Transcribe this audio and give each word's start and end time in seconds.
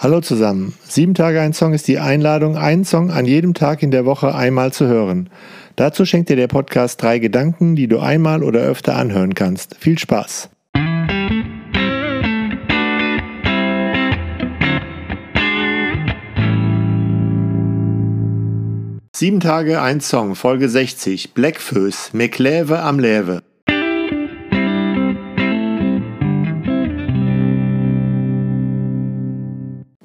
Hallo 0.00 0.20
zusammen. 0.20 0.74
Sieben 0.84 1.14
Tage 1.14 1.40
ein 1.40 1.52
Song 1.52 1.74
ist 1.74 1.88
die 1.88 1.98
Einladung, 1.98 2.56
einen 2.56 2.84
Song 2.84 3.10
an 3.10 3.24
jedem 3.24 3.52
Tag 3.52 3.82
in 3.82 3.90
der 3.90 4.04
Woche 4.04 4.32
einmal 4.32 4.72
zu 4.72 4.86
hören. 4.86 5.28
Dazu 5.74 6.04
schenkt 6.04 6.28
dir 6.28 6.36
der 6.36 6.46
Podcast 6.46 7.02
drei 7.02 7.18
Gedanken, 7.18 7.74
die 7.74 7.88
du 7.88 7.98
einmal 7.98 8.44
oder 8.44 8.60
öfter 8.60 8.94
anhören 8.94 9.34
kannst. 9.34 9.74
Viel 9.80 9.98
Spaß! 9.98 10.50
Sieben 19.12 19.40
Tage 19.40 19.82
ein 19.82 20.00
Song, 20.00 20.36
Folge 20.36 20.68
60, 20.68 21.34
Blackfoes, 21.34 22.10
Mekläve 22.12 22.78
am 22.82 23.00
Läve. 23.00 23.42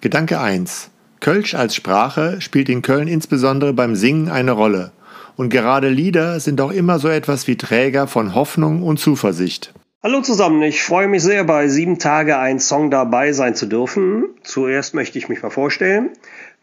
Gedanke 0.04 0.42
1. 0.42 0.92
Kölsch 1.22 1.56
als 1.56 1.76
Sprache 1.76 2.42
spielt 2.42 2.68
in 2.68 2.82
Köln 2.82 3.08
insbesondere 3.08 3.72
beim 3.72 3.96
Singen 3.96 4.28
eine 4.28 4.52
Rolle. 4.52 4.92
Und 5.38 5.48
gerade 5.48 5.88
Lieder 5.88 6.42
sind 6.42 6.60
auch 6.60 6.74
immer 6.74 7.00
so 7.00 7.08
etwas 7.08 7.48
wie 7.48 7.56
Träger 7.56 8.08
von 8.08 8.36
Hoffnung 8.36 8.84
und 8.84 9.00
Zuversicht. 9.00 9.74
Hallo 10.04 10.20
zusammen, 10.20 10.62
ich 10.62 10.84
freue 10.84 11.08
mich 11.08 11.24
sehr, 11.24 11.46
bei 11.46 11.70
sieben 11.70 12.00
Tage 12.00 12.38
ein 12.38 12.60
Song 12.60 12.92
dabei 12.92 13.32
sein 13.32 13.56
zu 13.56 13.66
dürfen. 13.66 14.26
Zuerst 14.44 14.94
möchte 14.94 15.18
ich 15.18 15.30
mich 15.30 15.42
mal 15.42 15.52
vorstellen. 15.52 16.10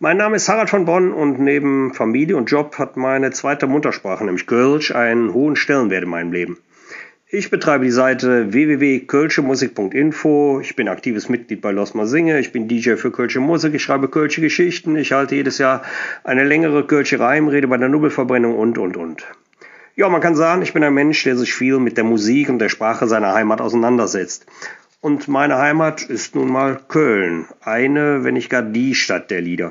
Mein 0.01 0.19
Name 0.19 0.37
ist 0.37 0.51
Harald 0.51 0.69
von 0.69 0.85
Bonn 0.85 1.11
und 1.11 1.41
neben 1.41 1.95
Familie 1.95 2.37
und 2.37 2.51
Job 2.51 2.77
hat 2.77 2.99
meine 2.99 3.31
zweite 3.31 3.67
Muttersprache, 3.67 4.23
nämlich 4.23 4.47
Kölsch, 4.47 4.95
einen 4.95 5.33
hohen 5.33 5.57
Stellenwert 5.57 6.03
in 6.03 6.11
meinem 6.11 6.33
Leben. 6.33 6.59
Ich 7.33 7.49
betreibe 7.49 7.85
die 7.85 7.93
Seite 7.93 8.53
www.kölschemusik.info. 8.53 10.59
Ich 10.63 10.75
bin 10.75 10.89
aktives 10.89 11.29
Mitglied 11.29 11.61
bei 11.61 11.71
Losma 11.71 12.07
Singe. 12.07 12.41
Ich 12.41 12.51
bin 12.51 12.67
DJ 12.67 12.97
für 12.97 13.13
Kölsche 13.13 13.39
Musik. 13.39 13.73
Ich 13.73 13.85
schreibe 13.85 14.09
Kölsche 14.09 14.41
Geschichten. 14.41 14.97
Ich 14.97 15.13
halte 15.13 15.37
jedes 15.37 15.59
Jahr 15.59 15.83
eine 16.25 16.43
längere 16.43 16.85
Kölsche 16.85 17.21
Reimrede 17.21 17.69
bei 17.69 17.77
der 17.77 17.89
Nobelverbrennung 17.89 18.59
und, 18.59 18.79
und, 18.79 18.97
und. 18.97 19.25
Ja, 19.95 20.09
man 20.09 20.21
kann 20.21 20.35
sagen, 20.35 20.63
ich 20.63 20.73
bin 20.73 20.83
ein 20.83 20.93
Mensch, 20.93 21.23
der 21.23 21.37
sich 21.37 21.55
viel 21.55 21.79
mit 21.79 21.97
der 21.97 22.03
Musik 22.03 22.49
und 22.49 22.59
der 22.59 22.69
Sprache 22.69 23.07
seiner 23.07 23.33
Heimat 23.33 23.61
auseinandersetzt. 23.61 24.47
Und 25.01 25.29
meine 25.29 25.57
Heimat 25.57 26.03
ist 26.03 26.35
nun 26.35 26.51
mal 26.51 26.81
Köln. 26.89 27.47
Eine, 27.61 28.25
wenn 28.25 28.35
nicht 28.35 28.51
gar 28.51 28.63
die 28.63 28.97
Stadt 28.97 29.31
der 29.31 29.41
Lieder. 29.41 29.71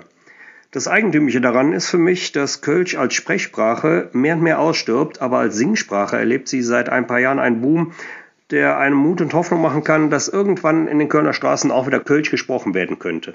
Das 0.72 0.88
Eigentümliche 0.88 1.42
daran 1.42 1.74
ist 1.74 1.90
für 1.90 1.98
mich, 1.98 2.32
dass 2.32 2.62
Kölsch 2.62 2.96
als 2.96 3.16
Sprechsprache 3.16 4.10
mehr 4.14 4.36
und 4.36 4.44
mehr 4.44 4.60
ausstirbt, 4.60 5.20
aber 5.20 5.40
als 5.40 5.56
Singsprache 5.56 6.16
erlebt 6.16 6.48
sie 6.48 6.62
seit 6.62 6.90
ein 6.90 7.08
paar 7.08 7.20
Jahren 7.20 7.40
einen 7.40 7.62
Boom, 7.62 7.94
der 8.52 8.78
einem 8.78 8.98
Mut 8.98 9.20
und 9.22 9.34
Hoffnung 9.34 9.62
machen 9.62 9.84
kann, 9.84 10.12
dass 10.12 10.28
irgendwann 10.28 10.88
in 10.88 11.00
den 11.00 11.10
Kölner 11.10 11.34
Straßen 11.34 11.72
auch 11.72 11.88
wieder 11.88 12.00
Kölsch 12.00 12.30
gesprochen 12.30 12.76
werden 12.76 13.00
könnte. 13.00 13.34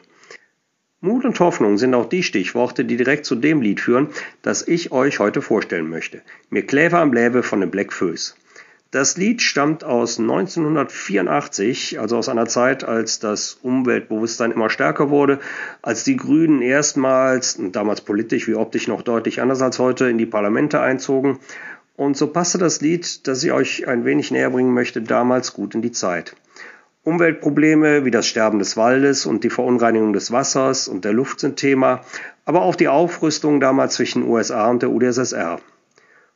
Mut 1.00 1.24
und 1.24 1.38
Hoffnung 1.40 1.76
sind 1.76 1.94
auch 1.94 2.08
die 2.08 2.22
Stichworte, 2.22 2.84
die 2.84 2.96
direkt 2.96 3.26
zu 3.26 3.34
dem 3.34 3.60
Lied 3.60 3.80
führen, 3.80 4.10
das 4.42 4.66
ich 4.66 4.92
euch 4.92 5.18
heute 5.18 5.42
vorstellen 5.42 5.88
möchte. 5.90 6.22
Mir 6.50 6.64
Kläver 6.64 7.00
am 7.00 7.12
Läve 7.12 7.42
von 7.42 7.60
den 7.60 7.70
Black 7.70 7.92
Föß. 7.92 8.36
Das 8.94 9.16
Lied 9.16 9.42
stammt 9.42 9.82
aus 9.82 10.20
1984, 10.20 11.98
also 11.98 12.16
aus 12.16 12.28
einer 12.28 12.46
Zeit, 12.46 12.84
als 12.84 13.18
das 13.18 13.58
Umweltbewusstsein 13.60 14.52
immer 14.52 14.70
stärker 14.70 15.10
wurde, 15.10 15.40
als 15.82 16.04
die 16.04 16.14
Grünen 16.16 16.62
erstmals, 16.62 17.58
damals 17.72 18.02
politisch 18.02 18.46
wie 18.46 18.54
optisch 18.54 18.86
noch 18.86 19.02
deutlich 19.02 19.42
anders 19.42 19.62
als 19.62 19.80
heute, 19.80 20.08
in 20.08 20.16
die 20.16 20.26
Parlamente 20.26 20.78
einzogen. 20.78 21.40
Und 21.96 22.16
so 22.16 22.28
passte 22.28 22.58
das 22.58 22.82
Lied, 22.82 23.26
das 23.26 23.42
ich 23.42 23.50
euch 23.50 23.88
ein 23.88 24.04
wenig 24.04 24.30
näher 24.30 24.50
bringen 24.50 24.74
möchte, 24.74 25.02
damals 25.02 25.54
gut 25.54 25.74
in 25.74 25.82
die 25.82 25.90
Zeit. 25.90 26.36
Umweltprobleme 27.02 28.04
wie 28.04 28.12
das 28.12 28.28
Sterben 28.28 28.60
des 28.60 28.76
Waldes 28.76 29.26
und 29.26 29.42
die 29.42 29.50
Verunreinigung 29.50 30.12
des 30.12 30.30
Wassers 30.30 30.86
und 30.86 31.04
der 31.04 31.12
Luft 31.12 31.40
sind 31.40 31.56
Thema, 31.56 32.02
aber 32.44 32.62
auch 32.62 32.76
die 32.76 32.86
Aufrüstung 32.86 33.58
damals 33.58 33.94
zwischen 33.94 34.22
USA 34.22 34.70
und 34.70 34.82
der 34.82 34.92
UdSSR. 34.92 35.58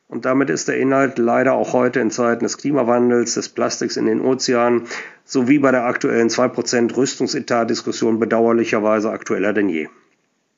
Und 0.09 0.25
damit 0.25 0.49
ist 0.49 0.67
der 0.67 0.77
Inhalt 0.77 1.19
leider 1.19 1.53
auch 1.53 1.73
heute 1.73 1.99
in 1.99 2.09
Zeiten 2.09 2.43
des 2.43 2.57
Klimawandels, 2.57 3.35
des 3.35 3.49
Plastiks 3.49 3.95
in 3.95 4.07
den 4.07 4.21
Ozeanen 4.21 4.87
sowie 5.23 5.59
bei 5.59 5.69
der 5.69 5.85
aktuellen 5.85 6.29
2% 6.29 6.97
Rüstungsetat-Diskussion 6.97 8.17
bedauerlicherweise 8.17 9.11
aktueller 9.11 9.53
denn 9.53 9.69
je. 9.69 9.87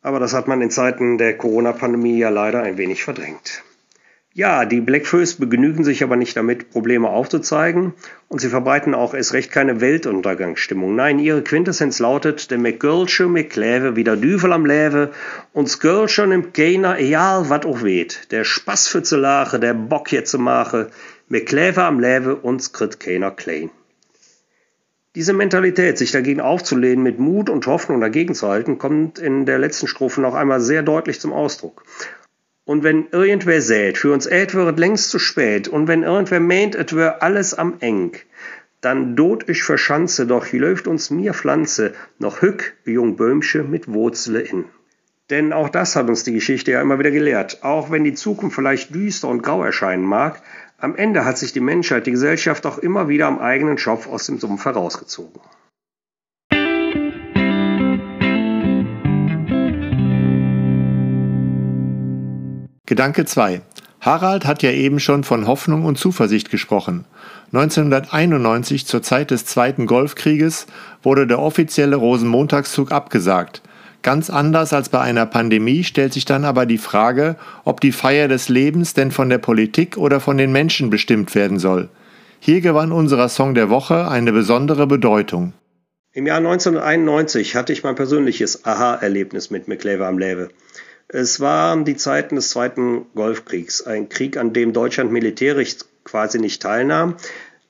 Aber 0.01 0.21
das 0.21 0.33
hat 0.33 0.47
man 0.47 0.61
in 0.61 0.71
Zeiten 0.71 1.17
der 1.17 1.37
Corona-Pandemie 1.37 2.17
ja 2.17 2.29
leider 2.29 2.63
ein 2.63 2.77
wenig 2.77 3.03
verdrängt. 3.03 3.61
Ja, 4.33 4.63
die 4.63 4.79
Blackfoes 4.79 5.35
begnügen 5.35 5.83
sich 5.83 6.03
aber 6.03 6.15
nicht 6.15 6.37
damit, 6.37 6.69
Probleme 6.69 7.09
aufzuzeigen 7.09 7.93
und 8.29 8.39
sie 8.39 8.47
verbreiten 8.47 8.93
auch 8.95 9.13
erst 9.13 9.33
recht 9.33 9.51
keine 9.51 9.81
Weltuntergangsstimmung. 9.81 10.95
Nein, 10.95 11.19
ihre 11.19 11.41
Quintessenz 11.41 11.99
lautet, 11.99 12.49
der 12.49 12.57
McGirlsche 12.57 13.27
McLäve 13.27 13.97
wie 13.97 14.05
der 14.05 14.15
Düvel 14.15 14.53
am 14.53 14.65
Läve 14.65 15.11
und 15.51 15.67
Skirlsche 15.67 16.25
nimmt 16.27 16.53
keiner, 16.53 16.97
egal 16.97 17.49
wat 17.49 17.65
auch 17.65 17.83
weht. 17.83 18.31
Der 18.31 18.45
Spaß 18.45 18.87
für 18.87 19.03
zu 19.03 19.17
lache, 19.17 19.59
der 19.59 19.73
Bock 19.73 20.13
jetzt 20.13 20.31
zu 20.31 20.39
mache, 20.39 20.91
McLäve 21.27 21.83
am 21.83 21.99
Läve 21.99 22.37
und 22.37 22.63
skrit 22.63 23.01
keiner 23.01 23.31
klein. 23.31 23.69
Diese 25.15 25.33
Mentalität, 25.33 25.97
sich 25.97 26.13
dagegen 26.13 26.39
aufzulehnen, 26.39 27.03
mit 27.03 27.19
Mut 27.19 27.49
und 27.49 27.67
Hoffnung 27.67 27.99
dagegen 27.99 28.33
zu 28.33 28.47
halten, 28.47 28.77
kommt 28.77 29.19
in 29.19 29.45
der 29.45 29.59
letzten 29.59 29.87
Strophe 29.87 30.21
noch 30.21 30.35
einmal 30.35 30.61
sehr 30.61 30.83
deutlich 30.83 31.19
zum 31.19 31.33
Ausdruck. 31.33 31.83
Und 32.63 32.83
wenn 32.83 33.07
irgendwer 33.11 33.61
sät, 33.61 33.97
für 33.97 34.13
uns 34.13 34.27
ät 34.27 34.53
wird 34.53 34.77
längst 34.77 35.09
zu 35.09 35.19
spät, 35.19 35.67
und 35.67 35.87
wenn 35.87 36.03
irgendwer 36.03 36.39
meint, 36.39 36.75
et 36.75 36.95
wär 36.95 37.23
alles 37.23 37.53
am 37.53 37.77
eng, 37.79 38.11
dann 38.81 39.15
dot 39.15 39.47
ich 39.49 39.63
verschanze, 39.63 40.25
doch 40.27 40.45
hier 40.45 40.61
läuft 40.61 40.87
uns 40.87 41.09
mir 41.09 41.33
Pflanze, 41.33 41.93
noch 42.19 42.41
hück, 42.41 42.73
jung 42.85 43.15
Böhmsche 43.15 43.63
mit 43.63 43.87
Wurzle 43.87 44.41
in. 44.41 44.65
Denn 45.29 45.53
auch 45.53 45.69
das 45.69 45.95
hat 45.95 46.09
uns 46.09 46.23
die 46.23 46.33
Geschichte 46.33 46.71
ja 46.71 46.81
immer 46.81 46.99
wieder 46.99 47.11
gelehrt. 47.11 47.63
Auch 47.63 47.89
wenn 47.89 48.03
die 48.03 48.13
Zukunft 48.13 48.55
vielleicht 48.55 48.93
düster 48.93 49.29
und 49.29 49.43
grau 49.43 49.63
erscheinen 49.63 50.03
mag, 50.03 50.41
am 50.77 50.95
Ende 50.95 51.25
hat 51.25 51.37
sich 51.37 51.53
die 51.53 51.61
Menschheit, 51.61 52.05
die 52.05 52.11
Gesellschaft 52.11 52.65
auch 52.65 52.79
immer 52.79 53.07
wieder 53.07 53.27
am 53.27 53.39
eigenen 53.39 53.77
Schopf 53.77 54.07
aus 54.07 54.25
dem 54.25 54.39
Sumpf 54.39 54.65
herausgezogen. 54.65 55.39
Gedanke 62.91 63.23
2. 63.23 63.61
Harald 64.01 64.45
hat 64.45 64.63
ja 64.63 64.71
eben 64.71 64.99
schon 64.99 65.23
von 65.23 65.47
Hoffnung 65.47 65.85
und 65.85 65.97
Zuversicht 65.97 66.51
gesprochen. 66.51 67.05
1991, 67.53 68.85
zur 68.85 69.01
Zeit 69.01 69.31
des 69.31 69.45
Zweiten 69.45 69.85
Golfkrieges, 69.85 70.67
wurde 71.01 71.25
der 71.25 71.39
offizielle 71.39 71.95
Rosenmontagszug 71.95 72.91
abgesagt. 72.91 73.61
Ganz 74.01 74.29
anders 74.29 74.73
als 74.73 74.89
bei 74.89 74.99
einer 74.99 75.25
Pandemie 75.25 75.85
stellt 75.85 76.11
sich 76.11 76.25
dann 76.25 76.43
aber 76.43 76.65
die 76.65 76.77
Frage, 76.77 77.37
ob 77.63 77.79
die 77.79 77.93
Feier 77.93 78.27
des 78.27 78.49
Lebens 78.49 78.93
denn 78.93 79.11
von 79.11 79.29
der 79.29 79.37
Politik 79.37 79.95
oder 79.95 80.19
von 80.19 80.37
den 80.37 80.51
Menschen 80.51 80.89
bestimmt 80.89 81.33
werden 81.33 81.59
soll. 81.59 81.87
Hier 82.41 82.59
gewann 82.59 82.91
unser 82.91 83.29
Song 83.29 83.55
der 83.55 83.69
Woche 83.69 84.09
eine 84.09 84.33
besondere 84.33 84.85
Bedeutung. 84.85 85.53
Im 86.11 86.27
Jahr 86.27 86.39
1991 86.39 87.55
hatte 87.55 87.71
ich 87.71 87.83
mein 87.85 87.95
persönliches 87.95 88.65
Aha-Erlebnis 88.65 89.49
mit 89.49 89.69
McLever 89.69 90.07
am 90.07 90.17
Läve. 90.17 90.49
Es 91.13 91.41
waren 91.41 91.83
die 91.83 91.97
Zeiten 91.97 92.37
des 92.37 92.51
Zweiten 92.51 93.05
Golfkriegs, 93.15 93.81
ein 93.81 94.07
Krieg, 94.07 94.37
an 94.37 94.53
dem 94.53 94.71
Deutschland 94.71 95.11
militärisch 95.11 95.75
quasi 96.05 96.39
nicht 96.39 96.61
teilnahm, 96.61 97.17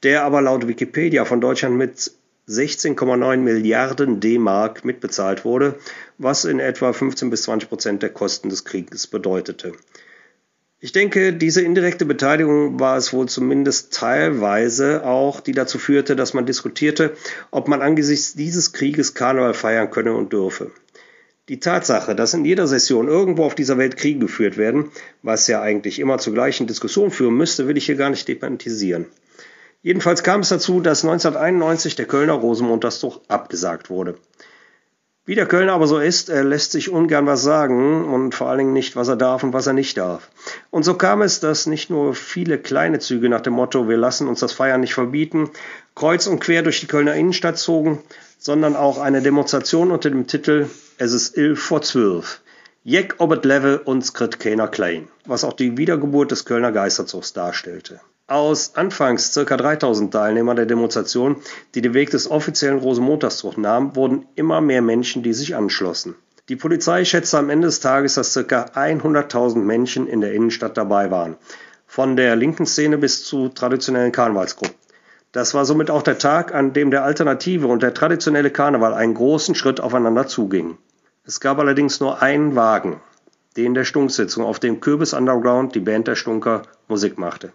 der 0.04 0.26
aber 0.26 0.44
laut 0.44 0.68
Wikipedia 0.68 1.26
von 1.26 1.42
Deutschland 1.42 1.76
mit 1.76 2.12
16,9 2.48 3.38
Milliarden 3.38 4.20
D-Mark 4.20 4.86
mitbezahlt 4.86 5.44
wurde, 5.44 5.80
was 6.20 6.46
in 6.46 6.60
etwa 6.60 6.94
15 6.94 7.32
bis 7.32 7.42
20 7.44 7.68
Prozent 7.68 8.04
der 8.04 8.12
Kosten 8.12 8.50
des 8.50 8.64
Krieges 8.64 9.08
bedeutete. 9.08 9.72
Ich 10.80 10.92
denke, 10.92 11.34
diese 11.34 11.64
indirekte 11.64 12.06
Beteiligung 12.06 12.80
war 12.80 12.96
es 12.96 13.12
wohl 13.12 13.28
zumindest 13.28 13.92
teilweise 13.92 15.04
auch, 15.04 15.40
die 15.40 15.54
dazu 15.54 15.80
führte, 15.80 16.16
dass 16.16 16.36
man 16.36 16.46
diskutierte, 16.46 17.16
ob 17.50 17.68
man 17.68 17.82
angesichts 17.82 18.36
dieses 18.36 18.72
Krieges 18.72 19.16
Karneval 19.16 19.56
feiern 19.56 19.90
könne 19.90 20.14
und 20.14 20.32
dürfe. 20.32 20.70
Die 21.50 21.60
Tatsache, 21.60 22.16
dass 22.16 22.36
in 22.36 22.46
jeder 22.46 22.68
Session 22.68 23.08
irgendwo 23.08 23.44
auf 23.44 23.56
dieser 23.56 23.78
Welt 23.78 23.98
Kriege 23.98 24.20
geführt 24.20 24.58
werden, 24.58 24.92
was 25.24 25.48
ja 25.48 25.62
eigentlich 25.62 26.00
immer 26.00 26.20
zur 26.20 26.34
gleichen 26.34 26.68
Diskussion 26.68 27.10
führen 27.10 27.36
müsste, 27.36 27.68
will 27.68 27.78
ich 27.78 27.88
hier 27.88 27.96
gar 27.96 28.12
nicht 28.12 28.28
thematisieren. 28.28 29.08
Jedenfalls 29.82 30.22
kam 30.22 30.42
es 30.42 30.50
dazu, 30.50 30.80
dass 30.80 31.04
1991 31.04 31.96
der 31.96 32.06
Kölner 32.06 32.34
Rosenmontagszug 32.34 33.22
abgesagt 33.28 33.90
wurde. 33.90 34.18
Wie 35.26 35.36
der 35.36 35.48
Kölner 35.48 35.74
aber 35.74 35.88
so 35.88 35.98
ist, 35.98 36.30
er 36.30 36.44
lässt 36.44 36.72
sich 36.72 36.90
ungern 36.90 37.26
was 37.26 37.42
sagen 37.42 38.06
und 38.06 38.36
vor 38.36 38.48
allen 38.50 38.60
Dingen 38.60 38.74
nicht, 38.74 38.96
was 38.96 39.08
er 39.08 39.16
darf 39.16 39.44
und 39.44 39.54
was 39.54 39.66
er 39.66 39.74
nicht 39.74 39.98
darf. 39.98 40.30
Und 40.70 40.84
so 40.84 40.96
kam 40.96 41.22
es, 41.22 41.40
dass 41.40 41.66
nicht 41.66 41.90
nur 41.90 42.14
viele 42.14 42.60
kleine 42.60 43.00
Züge 43.00 43.30
nach 43.30 43.42
dem 43.42 43.54
Motto, 43.54 43.88
wir 43.88 43.98
lassen 43.98 44.28
uns 44.28 44.40
das 44.40 44.52
Feiern 44.52 44.82
nicht 44.82 44.94
verbieten, 44.94 45.50
kreuz 45.96 46.28
und 46.28 46.40
quer 46.40 46.62
durch 46.62 46.80
die 46.80 46.88
Kölner 46.88 47.16
Innenstadt 47.16 47.58
zogen, 47.58 48.00
sondern 48.38 48.76
auch 48.76 49.00
eine 49.00 49.22
Demonstration 49.22 49.92
unter 49.92 50.10
dem 50.10 50.28
Titel 50.28 50.68
Es 51.04 51.14
ist 51.14 51.36
11 51.36 51.60
vor 51.60 51.82
12. 51.82 52.42
Jeck 52.84 53.16
obet 53.18 53.44
Level 53.44 53.78
und 53.78 54.06
skrit 54.06 54.40
keiner 54.40 54.68
klein, 54.68 55.08
was 55.26 55.44
auch 55.44 55.54
die 55.54 55.76
Wiedergeburt 55.76 56.30
des 56.30 56.46
Kölner 56.46 56.72
Geisterzugs 56.72 57.34
darstellte. 57.34 58.00
Aus 58.28 58.76
anfangs 58.76 59.34
ca. 59.34 59.58
3000 59.58 60.14
Teilnehmern 60.14 60.58
der 60.58 60.68
Demonstration, 60.68 61.38
die 61.74 61.82
den 61.82 61.96
Weg 61.96 62.12
des 62.12 62.30
offiziellen 62.30 62.78
Rosenmontagsdrucks 62.78 63.58
nahmen, 63.58 63.96
wurden 63.96 64.28
immer 64.36 64.62
mehr 64.62 64.84
Menschen, 64.84 65.24
die 65.24 65.34
sich 65.34 65.56
anschlossen. 65.56 66.14
Die 66.50 66.56
Polizei 66.56 67.04
schätzte 67.04 67.40
am 67.40 67.50
Ende 67.50 67.70
des 67.70 67.80
Tages, 67.80 68.14
dass 68.14 68.36
ca. 68.36 68.66
100.000 68.66 69.58
Menschen 69.58 70.06
in 70.06 70.22
der 70.22 70.34
Innenstadt 70.34 70.78
dabei 70.78 71.10
waren. 71.10 71.36
Von 71.88 72.16
der 72.16 72.36
linken 72.36 72.68
Szene 72.68 73.00
bis 73.00 73.26
zu 73.26 73.50
traditionellen 73.50 74.12
Karnevalsgruppen. 74.12 74.76
Das 75.32 75.56
war 75.56 75.66
somit 75.66 75.90
auch 75.90 76.04
der 76.04 76.20
Tag, 76.20 76.54
an 76.54 76.74
dem 76.74 76.92
der 76.92 77.06
alternative 77.06 77.66
und 77.66 77.82
der 77.82 77.96
traditionelle 77.96 78.52
Karneval 78.52 78.94
einen 78.94 79.16
großen 79.16 79.56
Schritt 79.56 79.80
aufeinander 79.80 80.28
zugingen. 80.28 80.78
Es 81.24 81.40
gab 81.40 81.60
allerdings 81.60 82.00
nur 82.00 82.22
einen 82.24 82.56
Wagen, 82.56 83.00
den 83.56 83.76
der 83.76 83.84
Stunksitzung, 83.84 84.44
auf 84.44 84.60
dem 84.60 84.80
Kürbis 84.80 85.14
Underground, 85.14 85.76
die 85.76 85.80
Band 85.80 86.08
der 86.08 86.16
Stunker, 86.16 86.64
Musik 86.88 87.20
machte. 87.20 87.52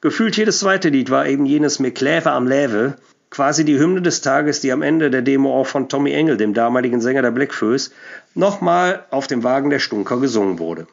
Gefühlt 0.00 0.36
jedes 0.36 0.60
zweite 0.60 0.88
Lied 0.88 1.10
war 1.10 1.26
eben 1.26 1.44
jenes 1.44 1.80
Mir 1.80 1.92
Kläve 1.92 2.30
am 2.30 2.46
Läve, 2.46 2.94
quasi 3.28 3.64
die 3.64 3.78
Hymne 3.78 4.02
des 4.02 4.20
Tages, 4.20 4.60
die 4.60 4.70
am 4.70 4.82
Ende 4.82 5.10
der 5.10 5.22
Demo 5.22 5.58
auch 5.58 5.66
von 5.66 5.88
Tommy 5.88 6.12
Engel, 6.12 6.36
dem 6.36 6.54
damaligen 6.54 7.00
Sänger 7.00 7.22
der 7.22 7.32
Blackfoes, 7.32 7.92
nochmal 8.34 9.04
auf 9.10 9.26
dem 9.26 9.42
Wagen 9.42 9.70
der 9.70 9.80
Stunker 9.80 10.20
gesungen 10.20 10.60
wurde. 10.60 10.86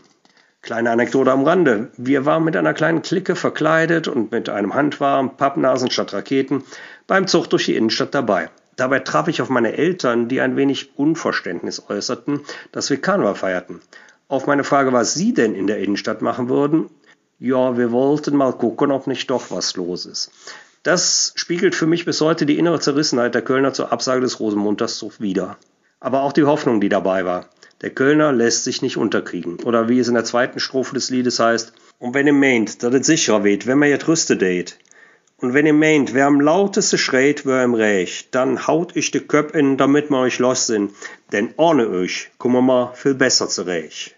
Kleine 0.61 0.89
Anekdote 0.89 1.31
am 1.31 1.43
Rande. 1.43 1.89
Wir 1.95 2.25
waren 2.25 2.43
mit 2.43 2.55
einer 2.55 2.73
kleinen 2.73 3.01
Clique 3.01 3.35
verkleidet 3.35 4.07
und 4.07 4.31
mit 4.31 4.49
einem 4.49 4.73
Handwarm, 4.73 5.37
Pappnasen 5.37 5.91
statt 5.91 6.13
Raketen 6.13 6.63
beim 7.07 7.27
Zug 7.27 7.49
durch 7.49 7.65
die 7.65 7.75
Innenstadt 7.75 8.15
dabei. 8.15 8.49
Dabei 8.79 8.99
traf 8.99 9.27
ich 9.27 9.41
auf 9.41 9.49
meine 9.49 9.75
Eltern, 9.75 10.29
die 10.29 10.39
ein 10.39 10.55
wenig 10.55 10.97
Unverständnis 10.97 11.83
äußerten, 11.89 12.39
dass 12.71 12.89
wir 12.89 13.01
Karneval 13.01 13.35
feierten. 13.35 13.81
Auf 14.29 14.47
meine 14.47 14.63
Frage, 14.63 14.93
was 14.93 15.15
sie 15.15 15.33
denn 15.33 15.53
in 15.53 15.67
der 15.67 15.79
Innenstadt 15.79 16.21
machen 16.21 16.47
würden, 16.47 16.89
ja, 17.39 17.77
wir 17.77 17.91
wollten 17.91 18.37
mal 18.37 18.53
gucken, 18.53 18.91
ob 18.91 19.05
nicht 19.05 19.29
doch 19.29 19.51
was 19.51 19.75
los 19.75 20.05
ist. 20.05 20.31
Das 20.83 21.33
spiegelt 21.35 21.75
für 21.75 21.87
mich 21.87 22.05
bis 22.05 22.21
heute 22.21 22.45
die 22.45 22.57
innere 22.57 22.79
Zerrissenheit 22.79 23.35
der 23.35 23.41
Kölner 23.41 23.73
zur 23.73 23.91
Absage 23.91 24.21
des 24.21 24.39
Rosenmontagszugs 24.39 25.19
wider. 25.19 25.57
Aber 25.99 26.21
auch 26.21 26.31
die 26.31 26.45
Hoffnung, 26.45 26.79
die 26.79 26.87
dabei 26.87 27.25
war. 27.25 27.49
Der 27.81 27.89
Kölner 27.89 28.31
lässt 28.31 28.63
sich 28.63 28.81
nicht 28.81 28.95
unterkriegen. 28.95 29.57
Oder 29.65 29.89
wie 29.89 29.99
es 29.99 30.07
in 30.07 30.13
der 30.13 30.23
zweiten 30.23 30.61
Strophe 30.61 30.93
des 30.93 31.09
Liedes 31.09 31.37
heißt, 31.39 31.73
und 31.97 32.13
wenn 32.13 32.27
ihr 32.27 32.33
meint, 32.33 32.81
dass 32.81 32.93
es 32.93 33.07
sicherer 33.07 33.43
weht, 33.43 33.67
wenn 33.67 33.77
man 33.77 33.89
jetzt 33.89 34.07
rüstet. 34.07 34.77
Und 35.41 35.53
wenn 35.53 35.65
ihr 35.65 35.73
meint, 35.73 36.13
wer 36.13 36.27
am 36.27 36.41
lauteste 36.41 36.97
schreit, 36.97 37.45
wer 37.45 37.63
im 37.63 37.73
Recht, 37.73 38.35
dann 38.35 38.67
haut 38.67 38.97
ich 38.97 39.11
de 39.11 39.21
Köp 39.21 39.55
in, 39.55 39.77
damit 39.77 40.09
wir 40.09 40.17
euch 40.17 40.37
los 40.37 40.67
sind. 40.67 40.91
Denn 41.31 41.53
ohne 41.55 41.87
euch 41.89 42.29
kommen 42.37 42.55
wir 42.55 42.61
mal 42.61 42.93
viel 42.93 43.13
besser 43.13 43.47
zurecht. 43.47 44.15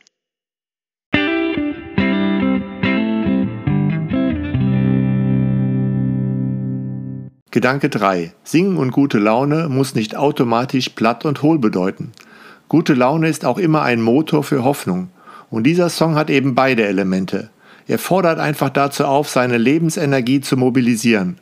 Gedanke 7.52 7.90
3. 7.90 8.34
Singen 8.44 8.78
und 8.78 8.92
gute 8.92 9.20
Laune 9.20 9.70
muss 9.70 9.94
nicht 9.94 10.16
automatisch 10.16 10.90
platt 10.90 11.26
und 11.26 11.44
hohl 11.44 11.60
bedeuten. 11.60 12.14
Gute 12.68 12.96
Laune 12.96 13.30
ist 13.30 13.46
auch 13.46 13.60
immer 13.60 13.84
ein 13.84 14.02
Motor 14.02 14.44
für 14.44 14.64
Hoffnung. 14.64 15.12
Und 15.52 15.66
dieser 15.66 15.90
Song 15.90 16.16
hat 16.16 16.32
eben 16.32 16.56
beide 16.56 16.86
Elemente. 16.86 17.52
Er 17.88 18.00
fordert 18.00 18.40
einfach 18.40 18.70
dazu 18.70 19.06
auf, 19.06 19.30
seine 19.30 19.58
Lebensenergie 19.58 20.42
zu 20.42 20.58
mobilisieren. 20.58 21.40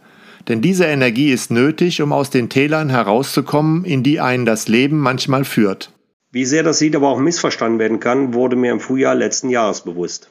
Denn 0.48 0.62
diese 0.62 0.86
Energie 0.86 1.32
ist 1.32 1.52
nötig, 1.52 2.02
um 2.02 2.12
aus 2.12 2.30
den 2.30 2.50
Tälern 2.50 2.90
herauszukommen, 2.90 3.86
in 3.86 4.04
die 4.04 4.20
einen 4.20 4.46
das 4.46 4.68
Leben 4.68 5.00
manchmal 5.00 5.46
führt. 5.46 5.92
Wie 6.32 6.46
sehr 6.46 6.64
das 6.64 6.80
Lied 6.82 6.96
aber 6.96 7.10
auch 7.10 7.20
missverstanden 7.20 7.80
werden 7.80 8.00
kann, 8.00 8.34
wurde 8.34 8.56
mir 8.56 8.72
im 8.72 8.80
Frühjahr 8.80 9.16
letzten 9.16 9.50
Jahres 9.50 9.82
bewusst. 9.82 10.30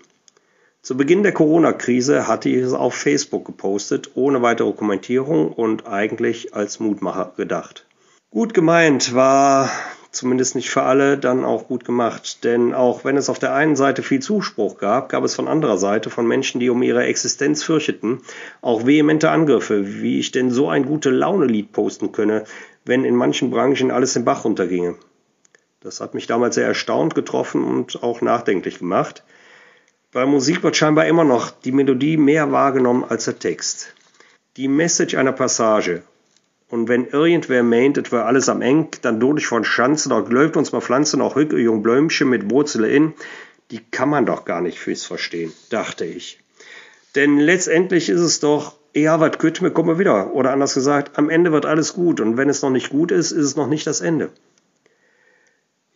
Zu 0.81 0.97
Beginn 0.97 1.23
der 1.23 1.33
Corona-Krise 1.33 2.29
hatte 2.29 2.49
ich 2.49 2.63
es 2.63 2.73
auf 2.73 2.95
Facebook 2.95 3.45
gepostet, 3.45 4.13
ohne 4.15 4.43
weitere 4.43 4.73
Kommentierung 4.73 5.53
und 5.53 5.87
eigentlich 5.87 6.55
als 6.55 6.81
Mutmacher 6.81 7.33
gedacht. 7.37 7.87
Gut 8.31 8.55
gemeint 8.55 9.15
war 9.15 9.71
zumindest 10.11 10.55
nicht 10.55 10.71
für 10.71 10.83
alle 10.83 11.19
dann 11.19 11.45
auch 11.45 11.69
gut 11.69 11.85
gemacht, 11.85 12.45
denn 12.45 12.75
auch 12.75 13.05
wenn 13.05 13.17
es 13.17 13.29
auf 13.29 13.39
der 13.39 13.55
einen 13.55 13.77
Seite 13.77 14.03
viel 14.03 14.21
Zuspruch 14.21 14.79
gab, 14.79 15.09
gab 15.09 15.25
es 15.25 15.35
von 15.35 15.49
anderer 15.49 15.79
Seite 15.79 16.11
von 16.11 16.27
Menschen, 16.27 16.61
die 16.61 16.71
um 16.71 16.83
ihre 16.83 17.05
Existenz 17.05 17.63
fürchteten, 17.63 18.21
auch 18.63 18.87
vehemente 18.87 19.31
Angriffe, 19.31 20.03
wie 20.03 20.19
ich 20.19 20.31
denn 20.31 20.51
so 20.51 20.69
ein 20.69 20.87
gute 20.87 21.11
Laune-Lied 21.11 21.73
posten 21.73 22.13
könne, 22.13 22.45
wenn 22.85 23.05
in 23.05 23.17
manchen 23.17 23.51
Branchen 23.51 23.91
alles 23.91 24.17
im 24.17 24.25
Bach 24.25 24.45
runterginge. 24.45 24.97
Das 25.81 26.01
hat 26.01 26.15
mich 26.15 26.27
damals 26.27 26.57
sehr 26.57 26.67
erstaunt 26.67 27.15
getroffen 27.15 27.63
und 27.63 28.03
auch 28.03 28.21
nachdenklich 28.21 28.81
gemacht. 28.81 29.23
Bei 30.11 30.27
Musik 30.27 30.63
wird 30.63 30.77
scheinbar 30.77 31.07
immer 31.07 31.25
noch 31.25 31.51
die 31.51 31.71
Melodie 31.71 32.17
mehr 32.17 32.51
wahrgenommen 32.51 33.05
als 33.05 33.27
der 33.27 33.39
Text. 33.39 33.95
Die 34.57 34.67
Message 34.67 35.15
einer 35.15 35.33
Passage. 35.33 36.03
Und 36.71 36.89
wenn 36.89 37.07
irgendwer 37.07 37.63
meint, 37.63 37.97
es 37.97 38.13
wäre 38.13 38.25
alles 38.25 38.49
am 38.49 38.61
eng, 38.61 38.89
dann 39.01 39.21
durch 39.21 39.47
von 39.47 39.65
Schanzen, 39.65 40.13
auch 40.13 40.29
läuft 40.29 40.57
uns 40.57 40.73
mal 40.73 40.83
Pflanzen, 40.83 41.23
auch 41.23 41.35
Hücke, 41.35 41.59
jung 41.59 41.83
Blömchen 41.83 42.29
mit 42.29 42.51
Wurzel 42.51 42.85
in, 42.85 43.15
die 43.71 43.81
kann 43.91 44.11
man 44.11 44.27
doch 44.27 44.45
gar 44.45 44.61
nicht 44.61 44.79
fürs 44.79 45.05
verstehen, 45.05 45.53
dachte 45.71 46.05
ich. 46.05 46.39
Denn 47.15 47.39
letztendlich 47.39 48.11
ist 48.11 48.21
es 48.21 48.41
doch, 48.41 48.75
ja, 48.95 49.19
was 49.21 49.39
kütt 49.39 49.63
mir, 49.63 49.71
kommen 49.71 49.89
wir 49.89 49.99
wieder. 49.99 50.35
Oder 50.35 50.53
anders 50.53 50.75
gesagt, 50.75 51.19
am 51.19 51.31
Ende 51.31 51.53
wird 51.53 51.67
alles 51.67 51.95
gut. 51.95 52.21
Und 52.21 52.37
wenn 52.37 52.49
es 52.49 52.63
noch 52.63 52.71
nicht 52.71 52.91
gut 52.91 53.13
ist, 53.13 53.33
ist 53.33 53.45
es 53.45 53.57
noch 53.57 53.67
nicht 53.67 53.87
das 53.87 54.01
Ende. 54.01 54.31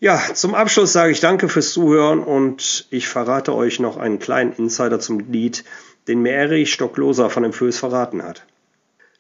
Ja, 0.00 0.20
zum 0.34 0.54
Abschluss 0.54 0.92
sage 0.92 1.12
ich 1.12 1.20
danke 1.20 1.48
fürs 1.48 1.72
Zuhören 1.72 2.20
und 2.20 2.88
ich 2.90 3.08
verrate 3.08 3.54
euch 3.54 3.78
noch 3.78 3.98
einen 3.98 4.18
kleinen 4.18 4.52
Insider 4.52 4.98
zum 4.98 5.20
Lied, 5.30 5.64
den 6.08 6.22
mir 6.22 6.32
Erich 6.32 6.72
Stockloser 6.72 7.30
von 7.30 7.44
dem 7.44 7.52
Föß 7.52 7.78
verraten 7.78 8.22
hat. 8.24 8.44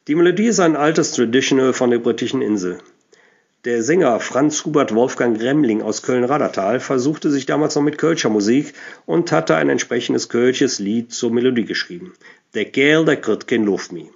Die 0.08 0.16
Melodie 0.16 0.46
ist 0.46 0.58
ein 0.58 0.74
altes 0.74 1.12
Traditional 1.12 1.72
von 1.72 1.90
der 1.90 2.00
britischen 2.00 2.42
Insel. 2.42 2.78
Der 3.64 3.84
Sänger 3.84 4.18
Franz 4.18 4.64
Hubert 4.64 4.92
Wolfgang 4.92 5.40
Remling 5.40 5.80
aus 5.80 6.02
Köln-Radertal 6.02 6.80
versuchte 6.80 7.30
sich 7.30 7.46
damals 7.46 7.76
noch 7.76 7.84
mit 7.84 7.98
Kölscher 7.98 8.28
Musik 8.28 8.74
und 9.06 9.30
hatte 9.30 9.54
ein 9.54 9.68
entsprechendes 9.68 10.28
Kölsches 10.28 10.80
Lied 10.80 11.12
zur 11.12 11.30
Melodie 11.30 11.66
geschrieben. 11.66 12.14
Der 12.54 12.64
Kerl, 12.64 13.04
der 13.04 13.20
kriegt 13.20 13.46
kein 13.46 13.62
Luft 13.62 13.92
mehr. 13.92 14.08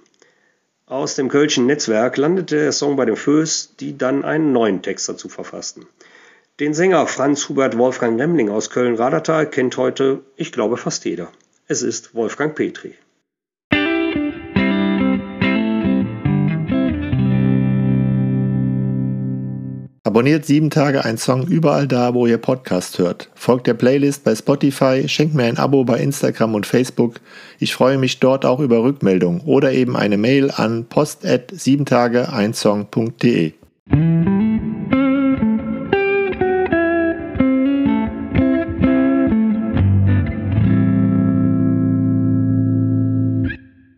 Aus 0.87 1.15
dem 1.15 1.29
Kölschen 1.29 1.67
Netzwerk 1.67 2.17
landete 2.17 2.57
der 2.57 2.73
Song 2.73 2.97
bei 2.97 3.05
den 3.05 3.15
Föß, 3.15 3.75
die 3.79 3.97
dann 3.97 4.25
einen 4.25 4.51
neuen 4.51 4.81
Text 4.81 5.07
dazu 5.07 5.29
verfassten. 5.29 5.85
Den 6.59 6.73
Sänger 6.73 7.07
Franz 7.07 7.47
Hubert 7.47 7.77
Wolfgang 7.77 8.19
Remling 8.19 8.49
aus 8.49 8.71
Köln-Radertal 8.71 9.49
kennt 9.49 9.77
heute, 9.77 10.19
ich 10.35 10.51
glaube, 10.51 10.75
fast 10.75 11.05
jeder. 11.05 11.31
Es 11.69 11.81
ist 11.81 12.13
Wolfgang 12.13 12.55
Petri. 12.55 12.95
Abonniert 20.07 20.45
sieben 20.45 20.69
Tage 20.69 21.03
ein 21.03 21.17
Song 21.17 21.45
überall 21.47 21.85
da, 21.85 22.13
wo 22.13 22.27
ihr 22.27 22.37
Podcast 22.37 22.97
hört. 22.97 23.29
Folgt 23.35 23.67
der 23.67 23.73
Playlist 23.73 24.23
bei 24.23 24.33
Spotify, 24.33 25.09
schenkt 25.09 25.35
mir 25.35 25.43
ein 25.43 25.57
Abo 25.57 25.83
bei 25.83 25.99
Instagram 25.99 26.55
und 26.55 26.65
Facebook. 26.65 27.15
Ich 27.59 27.73
freue 27.73 27.97
mich 27.97 28.21
dort 28.21 28.45
auch 28.45 28.61
über 28.61 28.81
Rückmeldungen 28.81 29.41
oder 29.41 29.73
eben 29.73 29.97
eine 29.97 30.15
Mail 30.15 30.49
an 30.49 30.85
post 30.85 31.25
at 31.25 31.51
7tage1song.de. 31.51 33.51